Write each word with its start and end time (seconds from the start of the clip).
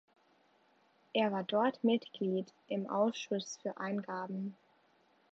Er 1.13 1.31
war 1.31 1.43
dort 1.43 1.83
Mitglied 1.83 2.51
im 2.67 2.89
Ausschuss 2.89 3.59
für 3.61 3.77
Eingaben. 3.77 4.57